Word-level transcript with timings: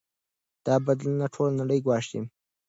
دا 0.65 0.75
بدلونونه 0.85 1.27
ټوله 1.33 1.51
نړۍ 1.61 1.79
ګواښي. 1.85 2.19